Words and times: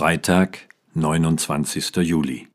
Freitag, 0.00 0.60
29. 0.94 1.96
Juli. 1.96 2.48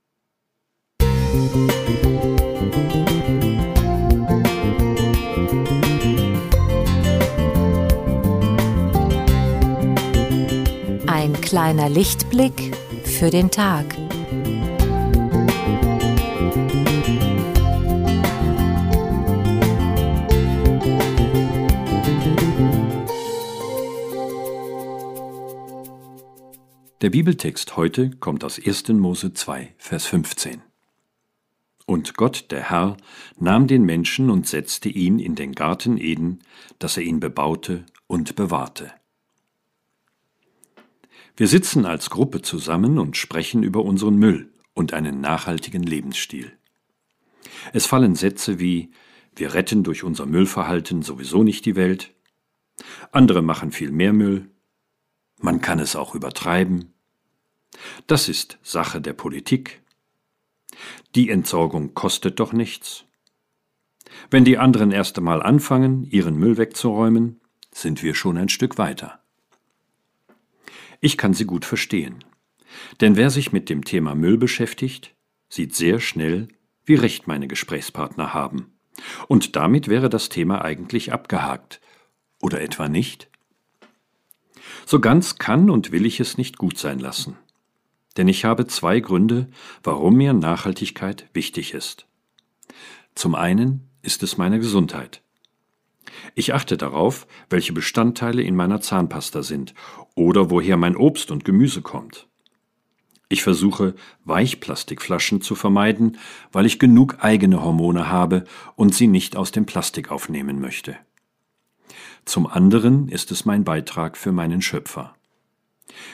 Ein 11.06 11.40
kleiner 11.42 11.88
Lichtblick 11.88 12.76
für 13.04 13.30
den 13.30 13.52
Tag. 13.52 14.05
Der 27.02 27.10
Bibeltext 27.10 27.76
heute 27.76 28.10
kommt 28.10 28.46
aus 28.46 28.58
1. 28.58 28.88
Mose 28.88 29.34
2, 29.34 29.76
Vers 29.78 30.06
15. 30.06 30.62
Und 31.86 32.16
Gott, 32.16 32.52
der 32.52 32.70
Herr, 32.70 32.96
nahm 33.38 33.68
den 33.68 33.84
Menschen 33.84 34.30
und 34.30 34.48
setzte 34.48 34.88
ihn 34.88 35.20
in 35.20 35.36
den 35.36 35.52
Garten 35.52 35.98
Eden, 35.98 36.40
dass 36.80 36.96
er 36.96 37.04
ihn 37.04 37.20
bebaute 37.20 37.86
und 38.08 38.38
bewahrte. 38.38 38.94
Wir 41.36 41.50
sitzen 41.50 41.86
als 41.86 42.10
Gruppe 42.10 42.42
zusammen 42.42 42.98
und 42.98 43.18
sprechen 43.18 43.62
über 43.62 43.84
unseren 43.84 44.16
Müll 44.16 44.54
und 44.74 44.94
einen 44.94 45.20
nachhaltigen 45.20 45.84
Lebensstil. 45.84 46.54
Es 47.74 47.86
fallen 47.86 48.16
Sätze 48.16 48.58
wie 48.58 48.90
Wir 49.36 49.54
retten 49.54 49.84
durch 49.84 50.06
unser 50.06 50.26
Müllverhalten 50.26 51.02
sowieso 51.02 51.44
nicht 51.44 51.66
die 51.66 51.76
Welt, 51.76 52.16
andere 53.12 53.42
machen 53.42 53.74
viel 53.74 53.92
mehr 53.92 54.14
Müll, 54.14 54.50
man 55.40 55.62
kann 55.62 55.80
es 55.80 55.96
auch 55.96 56.16
übertreiben, 56.16 56.94
das 58.08 58.30
ist 58.30 58.58
Sache 58.64 59.02
der 59.02 59.14
Politik. 59.14 59.82
Die 61.14 61.30
Entsorgung 61.30 61.94
kostet 61.94 62.40
doch 62.40 62.54
nichts. 62.54 63.06
Wenn 64.30 64.46
die 64.46 64.58
anderen 64.58 64.92
erst 64.92 65.18
einmal 65.18 65.42
anfangen, 65.42 66.04
ihren 66.06 66.38
Müll 66.38 66.58
wegzuräumen, 66.58 67.40
sind 67.72 68.04
wir 68.04 68.16
schon 68.16 68.38
ein 68.38 68.50
Stück 68.50 68.78
weiter. 68.78 69.20
Ich 71.02 71.18
kann 71.18 71.34
sie 71.34 71.46
gut 71.46 71.66
verstehen. 71.66 72.24
Denn 73.02 73.16
wer 73.16 73.30
sich 73.30 73.52
mit 73.52 73.70
dem 73.70 73.84
Thema 73.84 74.16
Müll 74.16 74.38
beschäftigt, 74.38 75.16
sieht 75.50 75.76
sehr 75.76 76.00
schnell, 76.00 76.48
wie 76.86 76.96
recht 76.96 77.28
meine 77.28 77.48
Gesprächspartner 77.48 78.34
haben. 78.34 78.78
Und 79.28 79.56
damit 79.56 79.88
wäre 79.88 80.10
das 80.10 80.30
Thema 80.30 80.64
eigentlich 80.64 81.14
abgehakt. 81.14 81.82
Oder 82.42 82.62
etwa 82.62 82.88
nicht? 82.88 83.30
So 84.86 85.00
ganz 85.00 85.38
kann 85.38 85.70
und 85.70 85.92
will 85.92 86.06
ich 86.06 86.20
es 86.20 86.38
nicht 86.38 86.58
gut 86.58 86.78
sein 86.78 87.00
lassen 87.00 87.38
denn 88.18 88.28
ich 88.28 88.46
habe 88.46 88.68
zwei 88.68 89.00
Gründe, 89.00 89.48
warum 89.84 90.16
mir 90.16 90.34
Nachhaltigkeit 90.34 91.30
wichtig 91.34 91.74
ist. 91.74 92.08
Zum 93.14 93.36
einen 93.36 93.90
ist 94.02 94.24
es 94.24 94.38
meine 94.38 94.60
Gesundheit. 94.60 95.22
Ich 96.34 96.54
achte 96.54 96.78
darauf, 96.78 97.28
welche 97.50 97.74
Bestandteile 97.74 98.42
in 98.42 98.56
meiner 98.56 98.80
Zahnpasta 98.80 99.44
sind 99.44 99.74
oder 100.16 100.50
woher 100.50 100.78
mein 100.78 100.96
Obst 100.96 101.32
und 101.32 101.44
Gemüse 101.44 101.82
kommt. 101.82 102.28
Ich 103.28 103.42
versuche, 103.42 103.96
Weichplastikflaschen 104.24 105.42
zu 105.42 105.56
vermeiden, 105.56 106.18
weil 106.52 106.66
ich 106.66 106.78
genug 106.78 107.18
eigene 107.22 107.64
Hormone 107.64 108.08
habe 108.10 108.46
und 108.76 108.94
sie 108.94 109.08
nicht 109.08 109.36
aus 109.36 109.52
dem 109.52 109.66
Plastik 109.66 110.12
aufnehmen 110.12 110.62
möchte. 110.62 110.96
Zum 112.26 112.48
anderen 112.48 113.08
ist 113.08 113.32
es 113.32 113.46
mein 113.46 113.64
Beitrag 113.64 114.18
für 114.18 114.32
meinen 114.32 114.62
Schöpfer. 114.62 115.16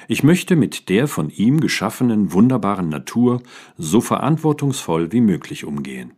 Ich 0.08 0.24
möchte 0.24 0.56
mit 0.56 0.90
der 0.90 1.08
von 1.08 1.30
ihm 1.30 1.60
geschaffenen 1.62 2.34
wunderbaren 2.34 2.90
Natur 2.90 3.42
so 3.78 4.02
verantwortungsvoll 4.02 5.12
wie 5.12 5.22
möglich 5.22 5.64
umgehen. 5.64 6.14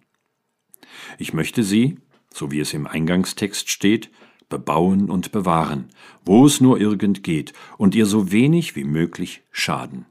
Ich 1.19 1.33
möchte 1.33 1.63
sie, 1.63 1.97
so 2.33 2.51
wie 2.51 2.59
es 2.59 2.73
im 2.73 2.87
Eingangstext 2.87 3.69
steht, 3.69 4.09
bebauen 4.49 5.09
und 5.09 5.31
bewahren, 5.31 5.89
wo 6.25 6.45
es 6.45 6.59
nur 6.59 6.79
irgend 6.79 7.23
geht, 7.23 7.53
und 7.77 7.95
ihr 7.95 8.05
so 8.05 8.31
wenig 8.31 8.75
wie 8.75 8.83
möglich 8.83 9.43
schaden. 9.51 10.05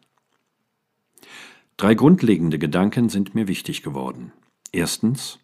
Drei 1.76 1.94
grundlegende 1.94 2.58
Gedanken 2.58 3.08
sind 3.08 3.34
mir 3.34 3.48
wichtig 3.48 3.82
geworden. 3.82 4.32
Erstens, 4.70 5.40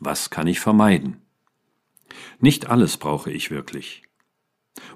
was 0.00 0.30
kann 0.30 0.46
ich 0.46 0.60
vermeiden? 0.60 1.25
Nicht 2.38 2.68
alles 2.68 2.96
brauche 2.96 3.30
ich 3.30 3.50
wirklich. 3.50 4.02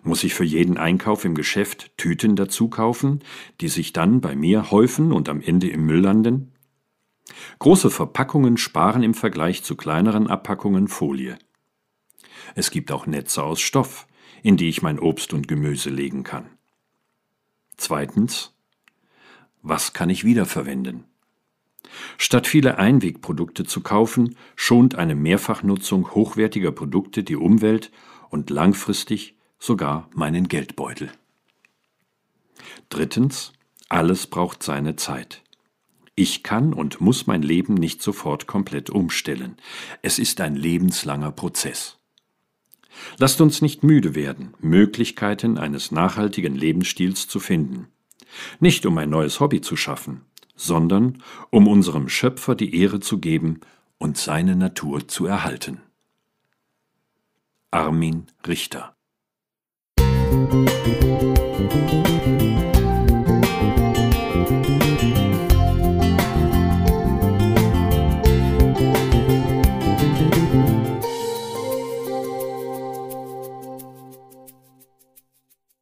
Muss 0.02 0.24
ich 0.24 0.34
für 0.34 0.44
jeden 0.44 0.76
Einkauf 0.76 1.24
im 1.24 1.34
Geschäft 1.34 1.96
Tüten 1.96 2.36
dazu 2.36 2.68
kaufen, 2.68 3.20
die 3.60 3.68
sich 3.68 3.92
dann 3.92 4.20
bei 4.20 4.36
mir 4.36 4.70
häufen 4.70 5.12
und 5.12 5.28
am 5.28 5.40
Ende 5.40 5.68
im 5.68 5.86
Müll 5.86 6.00
landen? 6.00 6.52
Große 7.58 7.90
Verpackungen 7.90 8.56
sparen 8.56 9.02
im 9.02 9.14
Vergleich 9.14 9.62
zu 9.62 9.76
kleineren 9.76 10.26
Abpackungen 10.26 10.88
Folie. 10.88 11.38
Es 12.54 12.70
gibt 12.70 12.90
auch 12.90 13.06
Netze 13.06 13.42
aus 13.42 13.60
Stoff, 13.60 14.06
in 14.42 14.56
die 14.56 14.68
ich 14.68 14.82
mein 14.82 14.98
Obst 14.98 15.32
und 15.32 15.48
Gemüse 15.48 15.90
legen 15.90 16.24
kann. 16.24 16.46
Zweitens, 17.76 18.54
was 19.62 19.92
kann 19.92 20.10
ich 20.10 20.24
wiederverwenden? 20.24 21.04
Statt 22.18 22.46
viele 22.46 22.78
Einwegprodukte 22.78 23.64
zu 23.64 23.80
kaufen, 23.80 24.36
schont 24.56 24.94
eine 24.94 25.14
Mehrfachnutzung 25.14 26.10
hochwertiger 26.12 26.72
Produkte 26.72 27.22
die 27.22 27.36
Umwelt 27.36 27.90
und 28.28 28.50
langfristig 28.50 29.36
sogar 29.58 30.08
meinen 30.14 30.48
Geldbeutel. 30.48 31.10
Drittens, 32.88 33.52
alles 33.88 34.26
braucht 34.26 34.62
seine 34.62 34.96
Zeit. 34.96 35.42
Ich 36.14 36.42
kann 36.42 36.72
und 36.72 37.00
muss 37.00 37.26
mein 37.26 37.42
Leben 37.42 37.74
nicht 37.74 38.02
sofort 38.02 38.46
komplett 38.46 38.90
umstellen. 38.90 39.56
Es 40.02 40.18
ist 40.18 40.40
ein 40.40 40.54
lebenslanger 40.54 41.32
Prozess. 41.32 41.98
Lasst 43.18 43.40
uns 43.40 43.62
nicht 43.62 43.82
müde 43.84 44.14
werden, 44.14 44.54
Möglichkeiten 44.60 45.58
eines 45.58 45.92
nachhaltigen 45.92 46.54
Lebensstils 46.54 47.28
zu 47.28 47.40
finden. 47.40 47.86
Nicht 48.58 48.86
um 48.86 48.98
ein 48.98 49.10
neues 49.10 49.40
Hobby 49.40 49.60
zu 49.60 49.76
schaffen, 49.76 50.22
sondern 50.60 51.22
um 51.50 51.66
unserem 51.66 52.08
Schöpfer 52.08 52.54
die 52.54 52.78
Ehre 52.78 53.00
zu 53.00 53.18
geben 53.18 53.60
und 53.98 54.18
seine 54.18 54.56
Natur 54.56 55.08
zu 55.08 55.26
erhalten. 55.26 55.80
Armin 57.70 58.26
Richter 58.46 58.94
Musik 59.98 60.80